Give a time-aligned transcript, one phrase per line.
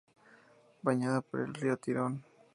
[0.81, 2.25] Bañada por el río Tirón.